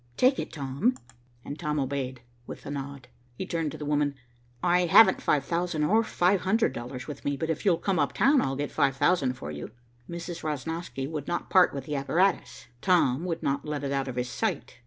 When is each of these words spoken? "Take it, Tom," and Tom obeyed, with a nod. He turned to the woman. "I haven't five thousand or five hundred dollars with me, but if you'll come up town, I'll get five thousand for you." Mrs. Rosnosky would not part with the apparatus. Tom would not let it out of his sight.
"Take 0.17 0.39
it, 0.39 0.51
Tom," 0.51 0.95
and 1.45 1.59
Tom 1.59 1.79
obeyed, 1.79 2.21
with 2.47 2.65
a 2.65 2.71
nod. 2.71 3.07
He 3.35 3.45
turned 3.45 3.71
to 3.73 3.77
the 3.77 3.85
woman. 3.85 4.15
"I 4.63 4.87
haven't 4.87 5.21
five 5.21 5.45
thousand 5.45 5.83
or 5.83 6.03
five 6.03 6.41
hundred 6.41 6.73
dollars 6.73 7.05
with 7.07 7.23
me, 7.23 7.37
but 7.37 7.51
if 7.51 7.65
you'll 7.65 7.77
come 7.77 7.99
up 7.99 8.11
town, 8.13 8.41
I'll 8.41 8.55
get 8.55 8.71
five 8.71 8.97
thousand 8.97 9.33
for 9.33 9.51
you." 9.51 9.69
Mrs. 10.09 10.41
Rosnosky 10.41 11.07
would 11.07 11.27
not 11.27 11.51
part 11.51 11.71
with 11.71 11.85
the 11.85 11.97
apparatus. 11.97 12.65
Tom 12.81 13.25
would 13.25 13.43
not 13.43 13.63
let 13.63 13.83
it 13.83 13.91
out 13.91 14.07
of 14.07 14.15
his 14.15 14.27
sight. 14.29 14.79